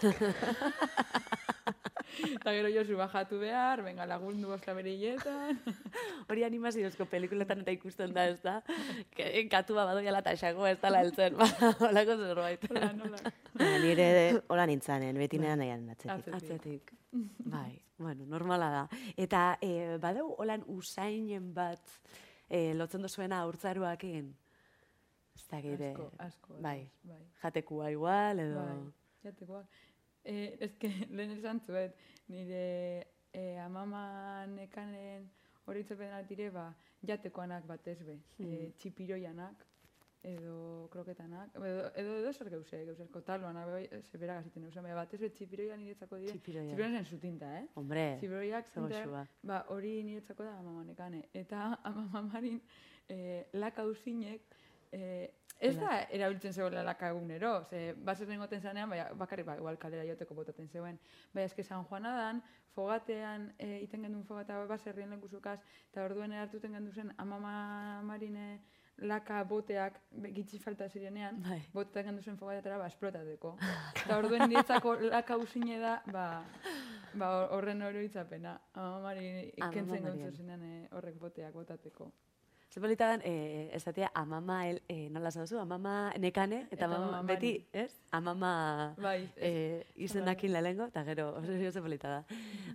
[2.27, 5.59] Eta gero Josu bajatu behar, venga lagundu bosta bere hiletan.
[6.29, 8.55] Hori animaziozko pelikuletan eta ikusten da, ez da?
[9.15, 11.47] Que- Katua badoiala eta xagoa ez dala heltzen, ba,
[11.85, 12.63] holako zerbait.
[12.71, 13.33] Nola, nola.
[13.53, 14.07] Baina nire
[14.47, 16.33] hola nintzanen, beti nean nahian atzetik.
[16.33, 16.39] Atzetik.
[16.41, 16.93] Atzetik.
[17.53, 18.83] Bai, bueno, normala da.
[19.17, 21.93] Eta e, badeu holan usainen bat
[22.49, 24.29] e, lotzen dozuena urtzaruakin?
[25.37, 26.61] Ez da gire, Asko, asko.
[26.61, 26.79] bai.
[27.03, 27.21] bai.
[27.41, 28.61] jatekua igual, edo...
[28.61, 29.67] Bai, jatekoak.
[30.27, 31.95] Eh, ez que lehen esan zuet,
[32.27, 35.29] nire eh, amama nekanen
[35.65, 36.73] hori itzepen dire, ba,
[37.07, 38.17] jatekoanak batez be.
[38.43, 39.63] Eh, txipiroianak,
[40.27, 44.97] edo kroketanak, edo, edo, edo zer geuse, geusezko taloanak, bai, ze berak aziten eusen, baina
[44.99, 46.35] batez be txipiroia niretzako dire.
[46.35, 46.73] Txipiroia.
[46.73, 47.65] Txipiroia zen zutinta, eh?
[47.79, 51.23] Hombre, Txipiroiak zinta, ba, hori niretzako da amamanekane.
[51.41, 52.61] Eta amamamarin
[53.13, 54.55] eh, laka usinek,
[54.91, 55.27] eh,
[55.59, 60.05] ez da erabiltzen zegoela laka egunero, ze bazen nengoten zanean, baina bakarrik ba, igual kalera
[60.05, 60.99] joteko botaten zegoen.
[61.33, 62.43] Baina eske San Juanadan,
[62.75, 65.59] fogatean, eh, iten gendun fogata baserrien lehenkusukaz,
[65.89, 68.59] eta orduen hartuten gendu zen amamamarine
[68.97, 69.99] laka boteak
[70.33, 71.59] gitxi falta zirenean, Bai.
[71.73, 73.57] botetak gendu zen fogatetara, ba, esplotateko.
[74.05, 76.43] Eta orduen niretzako laka usine da, ba,
[77.13, 78.55] ba horren oroitzapena.
[78.73, 80.23] Amamari kentzen Amamarien.
[80.23, 82.11] gautzen zenean eh, horrek boteak botateko.
[82.77, 87.07] Ze polita dan, eh, esatia, amama, el, eh, nola zauzu, amama nekane, eta, Eta amama,
[87.07, 87.91] amama beti, ez?
[88.11, 92.23] Amama Bai, eh, izenakin lehengo, eta gero, oso oso polita da.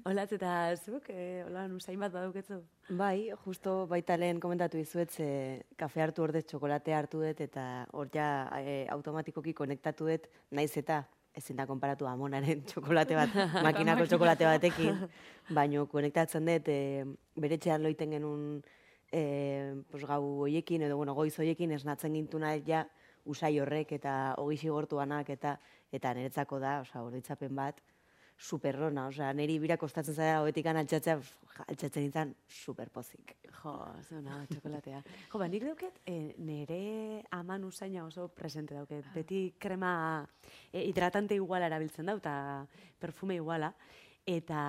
[0.04, 2.58] Olatz, eta zuk, eh, hola, usain bat baduketzu?
[2.88, 8.10] Bai, justo baita lehen komentatu izuet, ze kafe hartu ordez txokolate hartu dut, eta hor
[8.12, 14.50] ja e, automatikoki konektatu dut, naiz eta ezin da konparatu amonaren txokolate bat, makinako txokolate
[14.50, 15.06] batekin,
[15.54, 17.04] baino konektatzen dut, e,
[17.38, 18.64] bere etxean loiten genuen
[19.12, 22.86] e, pues, gau hoiekin, edo bueno, goiz hoiekin esnatzen gintuna ja
[23.24, 25.58] usai horrek eta hogi xigortuanak eta
[25.92, 27.82] eta niretzako da, osea, orditzapen bat,
[28.42, 33.34] superrona, osea, niri bira kostatzen zaila hobetikan altxatzea, pff, altxatzen nintzen superpozik.
[33.60, 33.74] Jo,
[34.08, 35.02] zona, txokolatea.
[35.30, 39.06] Jo, ba, nik dauket, e, nere aman usaina oso presente dauket.
[39.14, 39.92] Beti krema
[40.72, 42.34] e, hidratante iguala erabiltzen dau, eta
[42.98, 43.74] perfume iguala.
[44.26, 44.62] Eta,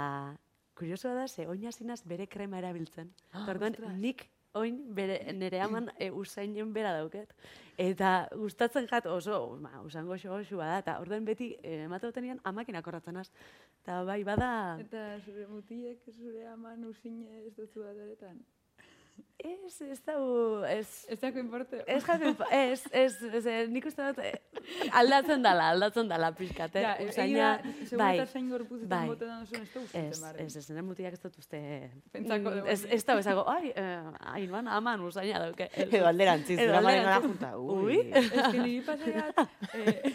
[0.75, 3.11] kuriosoa da, ze oin hasinaz bere krema erabiltzen.
[3.31, 7.33] Ah, Orduan, nik oin bere, nere aman e, usainen bera dauket.
[7.81, 12.87] Eta gustatzen jat oso, ba, usango xo da, eta orduan beti e, emate dutenian amakinak
[12.87, 13.31] horratzen az.
[13.81, 14.77] Eta bai, bada...
[14.79, 18.43] Eta zure mutiek zure aman usine ez dutzu adaretan.
[19.43, 20.87] Ez, ez dau, ez...
[21.11, 21.81] Ez dako importe.
[21.87, 26.77] Ez jakin, ez, ez, ez, ez, nik uste dut, eh, aldatzen dala, aldatzen dala pixkat,
[26.79, 26.83] eh?
[26.85, 29.01] Ja, Usaina, egia, bai, segurta zain gorpuzetan bai.
[29.09, 30.45] bote dan zuen, ez da ez, barren.
[30.45, 31.59] ez, ez, nire mutiak ez dut uste...
[32.13, 32.71] Pentsako mm, dugu.
[32.71, 35.67] Ez, ez da bezago, ai, eh, aman usaina dauke.
[35.73, 37.27] Ez, Edo alderantziz, Edo alderantziz.
[37.27, 37.51] junta.
[37.57, 37.99] Ui.
[38.21, 40.13] Ez que niri pasaiat, eh,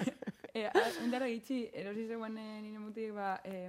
[0.55, 3.69] eh, indara gitxi, erosi zegoen eh, nire mutiek ba, eh,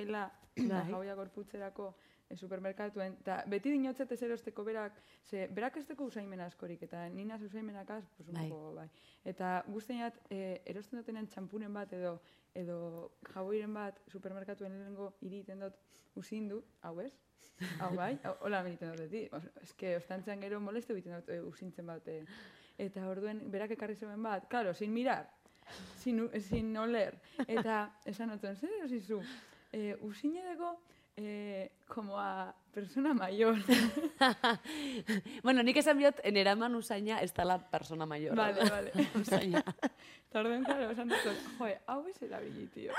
[0.00, 0.84] gela, ba, Bai.
[0.90, 6.40] jauia gorputzerako eh, supermerkatuen, eta beti dinotzet ez erosteko berak, ze berak ez deko usaimen
[6.40, 8.50] askorik, eta nina usaimenakaz, pues, un Bai.
[8.74, 8.88] bai.
[9.24, 12.20] Eta guztienat, eh, erosten dutenean txampunen bat edo
[12.56, 15.74] edo jaboiren bat supermerkatuen lehenengo iriten dut
[16.16, 17.12] usindu, hau ez?
[17.80, 19.12] Hau bai, hola egiten dut.
[19.32, 22.08] Os- eske ostantzean gero moleste egiten dut eh, usintzen bat.
[22.08, 22.24] eh.
[22.78, 25.28] Eta orduen berak ekarri zeuen bat, claro, sin mirar,
[25.96, 27.18] sin, sin oler.
[27.46, 29.20] Eta esan otzen, zer erosi zu?
[29.72, 30.78] Eh, usine dago
[31.16, 33.56] eh, como a persona mayor.
[35.42, 38.36] bueno, nik esan biot, nire aman usaina ez dala persona mayor.
[38.36, 38.92] vale, vale.
[39.22, 39.62] usaina.
[40.26, 42.92] Eta orduen, claro, esan dut, joe, hau ez erabili, tio.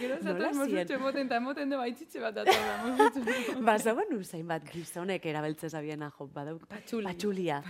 [0.00, 0.56] Gero Nola esatuz zien?
[0.58, 3.54] mozutxe moten, eta moten de baitzitxe bat atorra, mozutxe.
[3.68, 6.64] Ba, zauen usain bat gizonek erabiltzen zabiena jo, badauk.
[6.72, 7.06] Patxuli.
[7.06, 7.60] Patxulia.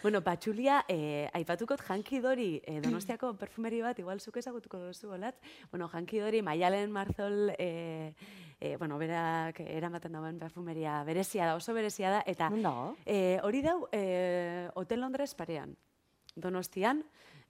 [0.00, 5.36] Bueno, patxulia, eh, aipatukot jankidori eh, donostiako perfumeri bat, igual zuk ezagutuko duzu, olatz.
[5.74, 8.14] Bueno, jankidori, maialen marzol, eh,
[8.64, 12.86] eh, bueno, berak eramaten dauen perfumeria berezia da, oso berezia da, eta Non dago?
[13.04, 15.76] eh, hori dau eh, Hotel Londres parean.
[16.34, 17.04] Donostian,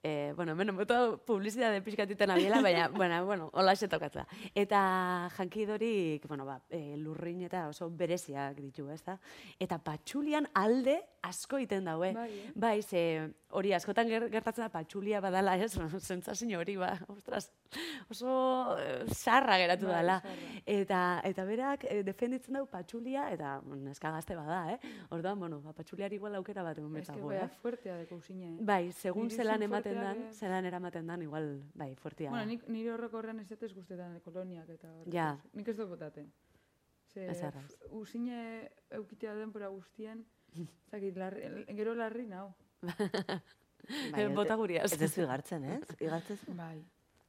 [0.05, 4.27] eh, bueno, hemen moto publizitate pixkatiten abiela, baina, bueno, bueno, hola tokatzen da.
[4.55, 9.19] Eta jankidori, bueno, ba, eh, lurrin eta oso bereziak ditu, ez da?
[9.59, 12.13] Eta patxulian alde asko iten daue.
[12.13, 12.53] Bai, eh?
[12.55, 13.01] Bai, ze
[13.55, 15.73] hori askotan ger, gertatzen da patxulia badala, ez?
[16.09, 17.49] Zentzazio hori, ba, ostras,
[18.13, 20.19] oso eh, sarra geratu Bai, dela.
[20.21, 20.61] sarra.
[20.67, 24.95] Eta, eta berak eh, defenditzen dau patxulia, eta neska gazte bada, eh?
[25.17, 27.61] Orduan, bueno, ba, patxuliari igual aukera bat egon Ez que betzago, baya eh?
[27.63, 28.59] fuertea deko usine, eh?
[28.61, 32.31] Bai, segun zelan ematen fuerteak, dan, zelan eramaten dan, igual, bai, fuertia.
[32.31, 35.13] Bueno, nik, nire horreko horrean ez zatez guztetan koloniak eta horrek.
[35.15, 35.29] Ja.
[35.53, 36.31] Nik ez dut botaten.
[37.15, 37.29] Ze,
[37.95, 38.39] usine
[38.99, 40.25] eukitea denpora guztien,
[40.91, 42.49] zakit, larri, gero larri nau.
[42.85, 44.93] Eh, bota guriaz.
[44.93, 45.97] Ez ez igartzen, ez?
[46.01, 46.59] Igartzen?
[46.59, 46.83] Bai.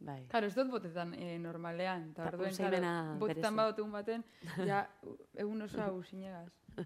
[0.05, 0.19] Bai.
[0.29, 4.25] Karo, ez dut botetan eh, normalean, eta Ta orduen, usaimena karo, botetan egun baten,
[4.67, 4.83] ja,
[5.33, 6.49] egun osoa usinegaz.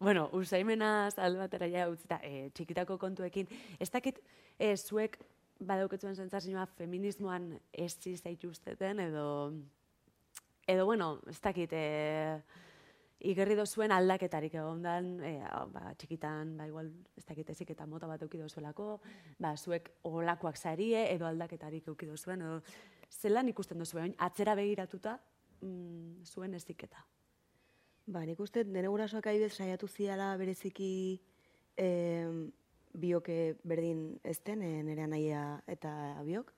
[0.00, 4.20] Bueno, usaimenaz alde batera ja utzita, e, txikitako kontuekin, ez dakit
[4.56, 5.18] e, zuek
[5.60, 9.26] badauketzuen sentsazioa feminismoan ez zaituzteten edo
[10.70, 12.40] edo bueno, ez dakit e,
[13.20, 15.32] igerri dozuen aldaketarik egondan, e,
[15.74, 19.00] ba, txikitan, ba, igual, ez dakit ezik eta mota bat euki dozuelako,
[19.38, 22.60] ba, zuek olakoak zarie edo aldaketarik euki dozuen, edo
[23.10, 25.18] zelan ikusten dozue, oin, atzera begiratuta
[25.60, 27.04] mm, zuen eziketa.
[28.10, 31.20] Ba, nik uste nire gurasoak adibidez saiatu ziala bereziki
[31.76, 32.48] em,
[32.96, 35.92] bioke berdin ezten, e, nire anaia eta
[36.26, 36.54] biok.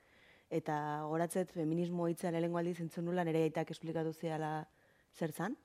[0.52, 0.76] Eta
[1.08, 4.68] goratzet feminismo hitza lehenengo aldiz entzun nula nire aitak esplikatu ziala
[5.16, 5.56] zer zan.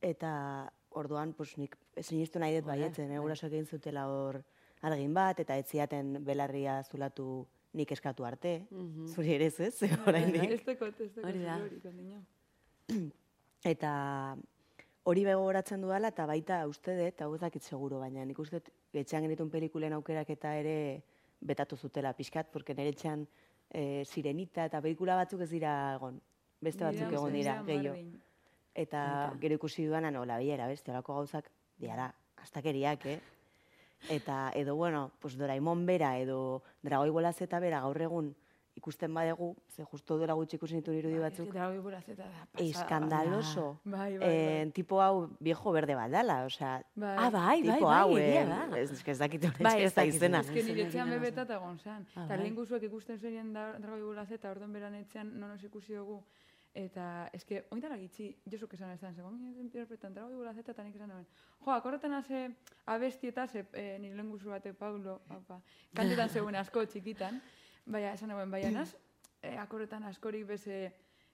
[0.00, 3.24] Eta orduan, pues, nik sinistu nahi dut Ole, baietzen, nire bai.
[3.28, 4.42] gurasoak egin zutela hor
[4.82, 8.66] argin bat, eta ez ziaten belarria zulatu nik eskatu arte.
[8.70, 9.06] Mhm.
[9.14, 9.90] Zuri ere ez, ez?
[10.06, 10.50] Oraindik.
[10.50, 11.44] Ez dekot, Hori.
[13.70, 14.36] Eta
[15.04, 18.70] hori begoratzen dudala, eta baita uste dut, hau ez dakit seguro, baina nik uste dut
[19.02, 21.02] etxean genituen pelikulen aukerak eta ere
[21.40, 23.26] betatu zutela pixkat, porque nire etxean
[23.68, 26.20] e, sirenita eta pelikula batzuk ez dira egon.
[26.60, 27.96] Beste batzuk egon dira gehiago.
[28.74, 29.38] Eta Baita.
[29.40, 33.20] gero ikusi dudanan, hola, bilera, beste, holako gauzak, diara, astakeriak, eh?
[34.08, 38.34] Eta, edo, bueno, pues Doraemon bera, edo Dragoi Bolazeta bera gaur egun
[38.80, 42.46] ikusten badegu, ze justo dela gutxi ikusi nituen irudi batzuk, Eta hori burazeta da.
[42.52, 43.80] pasada, eskandaloso.
[43.84, 44.28] Bai, bai, bai.
[44.30, 47.16] Eh, tipo hau viejo berde bat dela, osea, Bai.
[47.18, 50.04] Ah, bai, bai, tipo bai, hau, egia eh, ez, ez, dakit hori Bai, ez da
[50.06, 50.40] izena.
[50.40, 52.06] ez que nire etxean bebeta eta gonzan.
[52.14, 52.46] Ah, Eta bai.
[52.86, 56.22] ikusten da- dragoi bulazeta, orduan beran etxean nonos ikusi dugu.
[56.74, 57.04] Eta,
[57.34, 61.26] eske, oindara gitzi, josuk esan esan, segon ginen interpretan dragoi bulazeta eta nik esan nuen.
[61.64, 62.44] Jo, akorretan haze
[62.86, 65.60] abesti eta ze e, nire lehen guzu bate, Paulo, apa,
[65.94, 67.40] kantetan zegoen asko txikitan.
[67.86, 68.94] Baina, esan nuen, baina naz,
[69.42, 70.76] e, akorretan askorik beze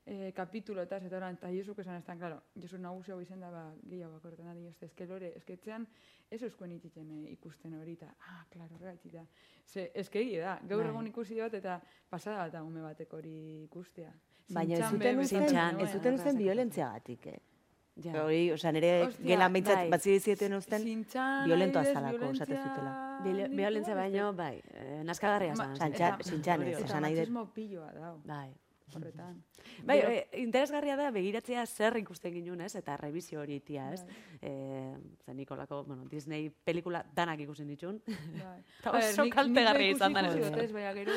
[0.06, 3.50] e, kapitulo eta eta oran, eta Jesuk esan estan, claro, Jesu nagusi hau izen da,
[3.50, 5.84] ba, gehiago akorretan ari, ez eske lore, esketzean,
[6.30, 9.26] ez euskuen itxitzen e, ikusten hori, eta, ah, klaro, horregatik da.
[9.66, 10.94] Ze, eske egia da, gaur Bai.
[10.94, 11.76] egun ikusi dut, eta
[12.08, 14.14] pasada bat ume batek hori ikustea.
[14.48, 16.38] Baina ez zuten Zintxan, ez zuten horrazeko.
[16.38, 17.38] violentziagatik, eh?
[18.04, 18.12] Ja.
[18.24, 19.88] Hori, osea, nire Ostia, gelan behintzat bai.
[19.90, 23.48] bat zieten usten, Zintxan, violentoa zalako, esaten violentzia zutela.
[23.56, 25.76] Violentzia baino, bai, eh, naskagarria Ma- zan.
[25.76, 26.78] Zantxa- eta- zintxanez, hori da.
[26.78, 27.18] Eta esan nahi dut.
[27.20, 28.52] machismo piloa dau, Bai.
[28.94, 29.42] horretan.
[29.84, 32.74] Bai, eh, interesgarria da begiratzea zer ikusten ginuen, ez?
[32.76, 34.04] Eta revisio hori itia, ez?
[34.04, 34.14] Bai.
[34.42, 38.02] Eh, zen Nikolako, bueno, Disney pelikula danak ikusten ditun.
[38.06, 38.60] Bai.
[38.80, 40.54] Eta A ber, oso kaltegarria bai izan da ikusi niretzat.
[40.54, 41.12] dut ez, baina gero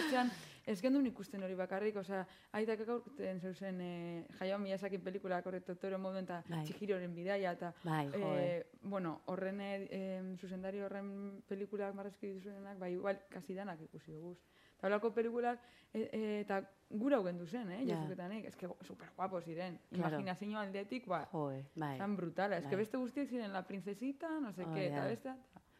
[0.65, 5.97] ez gendun ikusten hori bakarrik, osea, aitak aurten zeuzen e, Hayao Miyazaki pelikula korre Totoro
[5.99, 6.63] moduen eta Bai.
[6.65, 12.93] Chihiroren bidaia eta Bai, eh, bueno, horren eh, em, zuzendari horren pelikulak marrazki dizuenak, bai,
[12.93, 14.37] igual, kasi danak ikusi dugu.
[14.77, 15.59] Eta holako pelikulak,
[15.93, 17.95] e, e, eta gura hau gendu zen, eh, Ja.
[17.97, 19.79] jesuketanik, ez que super guapo ziren.
[19.89, 20.15] Claro.
[20.15, 21.97] Imaginazio aldetik, ba, Jo, bai.
[21.97, 22.61] tan brutala.
[22.61, 22.75] Que Bai.
[22.77, 25.07] beste guztiek ziren la princesita, no sé qué, eta da.
[25.07, 25.33] beste...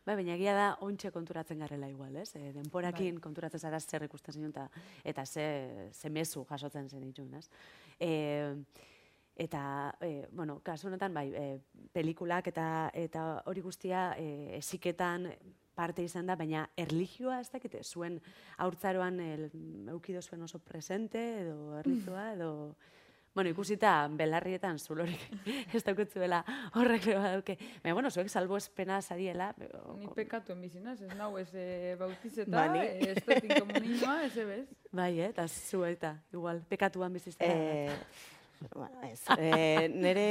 [0.10, 2.32] Bai, baina egia da ontxe konturatzen garela igual, ez?
[2.34, 4.64] E, denporakin konturatzen zara zer ikusten zinun eta,
[5.06, 5.44] eta ze,
[5.94, 7.44] ze mezu jasotzen zen ditun, ez?
[8.02, 8.10] E,
[9.46, 9.62] eta,
[10.02, 11.44] e, bueno, kasu honetan, bai, e,
[11.94, 15.30] pelikulak eta eta hori guztia e, esiketan
[15.78, 18.18] parte izan da, baina erlijioa ez dakite, zuen
[18.58, 19.52] haurtzaroan el,
[19.94, 22.56] eukido zuen oso presente, edo erlijioa, edo...
[23.40, 25.22] Bueno, ikusita belarrietan zulorik
[25.78, 26.42] ez dauketzuela
[26.76, 27.54] horrek badauke.
[27.86, 29.54] Baina, bueno, zuek salbo espena zariela.
[29.96, 34.34] Ni pekatuen bizinaz, ez nau ez e, bautizeta, Ba, ni- e, ez dut inkomunioa, ez
[34.44, 34.66] ebez.
[35.00, 35.30] Bai, eh?
[35.30, 37.56] eta zu eta, igual, pekatuan biziztera.
[37.56, 39.24] Eh, bueno, ez.
[39.38, 40.28] Eh, nere,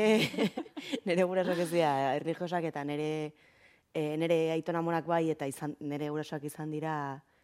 [1.08, 3.08] nere gurasoak ez dira, erlijiosak eta nere,
[3.94, 6.98] eh, nere aitonamonak bai, eta izan, nere gurasoak izan dira,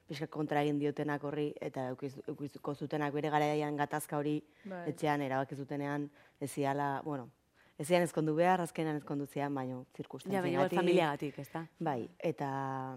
[0.06, 4.88] pixka kontra egin diotenak horri, eta eukiz- eukizko zutenak bere garaian gatazka hori Bai.
[4.90, 7.30] etxean erabaki zutenean, ez ziala, bueno,
[7.78, 11.66] ez zian ezkondu behar, azkenan ezkondu zian, baino, ja, zirkustantzia baina igual familiagatik, ez da?
[11.78, 12.96] Bai, eta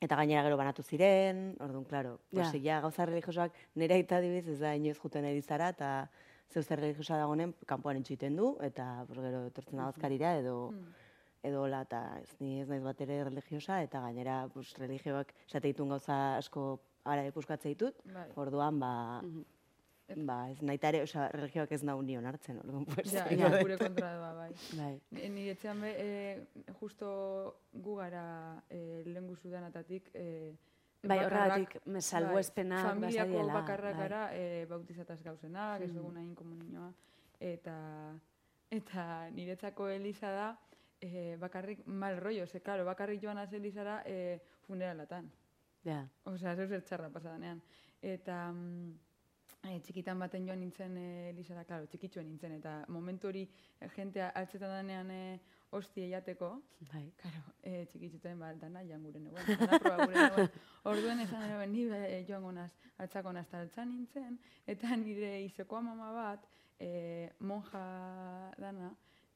[0.00, 2.42] eta gainera gero banatu ziren, orduan, klaro, Ja.
[2.50, 6.10] pues, ja, gauza religiosoak nire aita adibidez ez da inoiz juten erizara, eta
[6.50, 10.94] zeu zer religiosa dagoenen kanpoan entxiten du, eta pues, gero etortzen da edo, Mm.
[11.42, 15.68] Edo hola, eta ez ni ez naiz bat ere religiosa, eta gainera pues, religioak esate
[15.72, 18.26] ditun gauza asko ara epuskatze ditut, Bai.
[18.36, 18.90] orduan, ba,
[20.26, 23.78] ba, ez nahi ere, osea, religioak ez nau nion hartzen, orduan, pues, Ja, ja, gure
[23.80, 24.50] kontra doa, bai.
[24.76, 24.92] Bai.
[25.16, 27.10] Ni- Nire etxean be, e, justo
[27.72, 28.24] gu gara
[28.68, 30.56] e, lehen guzudanatatik, e,
[31.02, 34.02] Bai, bakarrak- horregatik, me salbuespenak Familiako bazariela, bakarrak bai.
[34.08, 35.96] gara e, bautizataz gauzenak, ez Mhm.
[35.96, 36.92] dugun hain komunioa.
[37.40, 38.12] Eta,
[38.70, 40.50] eta niretzako Elisa da,
[41.00, 45.30] e, bakarrik mal rollo, ze, karo, bakarrik joan az Elisara e, funeralatan.
[45.84, 47.62] Ja, Osea, zeu zer txarra pasadanean.
[48.02, 48.90] Eta mm,
[49.64, 53.46] e, txikitan baten joan nintzen e, Elisara, klaro, txikitxoen nintzen, eta momentu hori
[53.78, 56.52] e, jentea altzetan danean e, hostie jateko,
[56.92, 57.06] bai.
[57.20, 60.48] Karo, e, txikitzuten ba, dana jan gure neuen.
[60.90, 66.48] Orduen esan neuen, ni e, joango naz, altzako taltza nintzen, eta nire izeko amama bat,
[66.80, 67.84] e, monja
[68.58, 68.90] dana,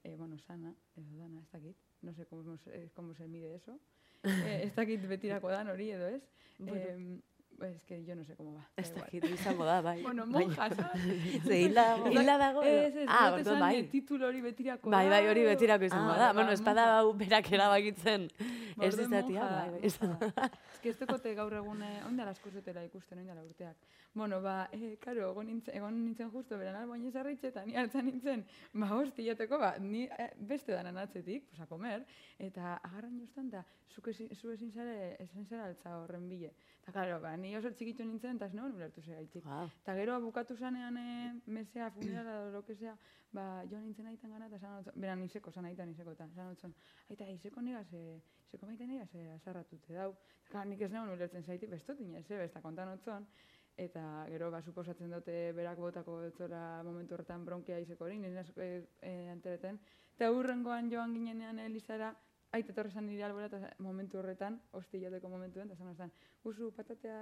[0.05, 3.79] e, bueno, sana, dana, ez dakit, no sé cómo, se- cómo se mide eso,
[4.23, 6.23] e, ez dakit betirako dan hori edo ez,
[6.59, 6.77] Bueno.
[6.77, 7.21] e,
[7.62, 8.61] es que yo no sé cómo va.
[8.61, 9.05] da Ez igual.
[9.05, 10.03] dakit, izango da, bai.
[10.03, 11.03] Bueno, monja, ¿sabes?
[11.47, 12.11] Ze hilda dago.
[12.11, 12.62] Hilda dago?
[12.62, 13.83] Ez, ez, Ah, orduan esan, bai.
[13.88, 16.33] titulo hori betirako Bai, bai, da, hori betirako izango Ah, da.
[16.33, 18.29] Bueno, espada hau berak erabakitzen.
[18.77, 19.90] Ba, Ez izatea, monja da, bai, bai.
[20.09, 20.51] monja da.
[20.75, 23.77] Ez que ez dekote gaur egun, eh, oindala asko zutela ikusten, oindala urteak.
[24.14, 28.07] Bueno, ba, eh, karo, egon nintzen, egon nintzen justo beran albaino zarritxe, eta ni hartzen
[28.07, 32.05] nintzen, ba, hosti, jateko, ba, ni eh, beste danan atzetik, pues, a comer,
[32.38, 36.53] eta agarran jostan, da, zuk ezin, zu ezin zare, ezin zara altza horren bile.
[36.83, 39.44] Eta, karo, ba, ni oso txikitxo nintzen, eta ez neuen ulertu zehaitik.
[39.44, 39.68] Wow.
[39.83, 41.09] Eta gero bukatu zanean e,
[41.57, 42.94] mesea, funerala, edo lo que sea,
[43.37, 46.54] ba, joan nintzen aitan gana, eta esan otzon, beran izeko, zan aitan izeko, eta esan
[46.54, 46.74] otzon,
[47.11, 50.14] aita, izeko negaz, e, izeko maite negaz, e, azarratute dau.
[50.48, 53.28] Eta nik ez neuen ulertzen zaitik, bestot inez, e, besta kontan otzon,
[53.76, 58.70] eta gero, ba, suposatzen dute berak botako etzora momentu horretan bronkia izeko hori, nire e,
[59.02, 59.80] e, antereten.
[60.14, 62.14] Eta hurrengoan joan ginenean Elizara,
[62.55, 66.12] aite etorri zan nire albora eta momentu horretan, hosti jateko momentuen, eta zan zan,
[66.51, 67.19] usu patatea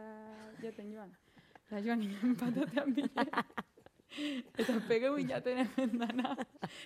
[0.63, 1.15] jaten joan.
[1.63, 3.27] Eta joan ginen patatean bile.
[4.61, 6.37] eta pegeu jaten hemen dana.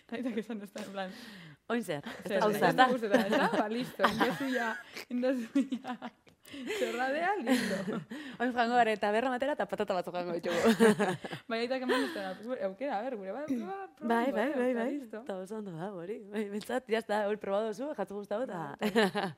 [0.06, 1.14] Eta esan ez da, en plan,
[1.68, 3.46] Oin zer, zer, hau ez da ez da?
[3.50, 4.68] Ba, listo, indozu ja,
[5.10, 5.96] indozu ja,
[6.78, 8.00] zerradea, listo.
[8.40, 10.74] oin jango gara eta berra matera eta patata batzuk jango ditugu.
[11.46, 14.84] Eman ez da, pues, eukera, a ver, gure bat, proba, proba, bai, bai, bai, eta
[14.84, 15.24] bai.
[15.24, 16.20] Eta oso ondo da, hori.
[16.32, 18.64] Bai, bentsat, jazta, hori probado zu, jatzu guztau eta...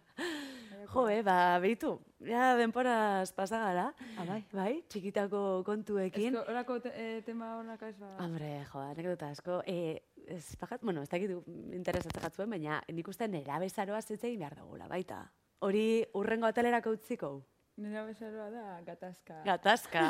[0.88, 4.38] Jo, eh, ba, behitu, ja denporaz pasa gara, Ah, bai.
[4.52, 6.32] bai, txikitako kontuekin.
[6.32, 8.14] Esko, orako te, eh, tema honak ez ba...
[8.24, 9.58] Hombre, jo, anekdota asko.
[9.66, 11.34] E, ez pagat, bueno, ez dakit
[11.76, 15.26] interesatzen jatzuen, baina nik uste nera bezaroa zitzegin behar dugula, baita.
[15.60, 17.30] Hori urrengo atelerako utziko.
[17.78, 19.40] Nera bezaroa da gatazka.
[19.46, 20.02] Gatazka.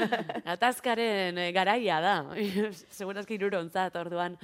[0.48, 2.14] Gatazkaren eh, garaia da.
[2.98, 4.38] Segurazki irurontzat, orduan.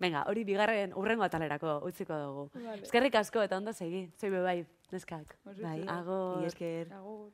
[0.00, 2.44] Venga, hori bigarren urrengo atalerako utziko dugu.
[2.54, 2.82] Vale.
[2.86, 4.06] Eskerrik asko eta ondo segi.
[4.18, 4.58] Zoi bai,
[4.94, 5.36] neskak.
[5.44, 5.80] Oso Bai.
[5.86, 6.38] Agor.
[6.40, 6.92] Mi esker.
[6.98, 7.30] Agur.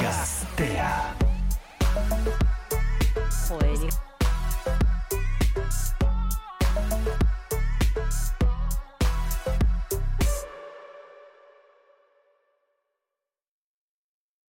[0.00, 0.92] Gaztea.
[3.50, 4.09] Joder, nik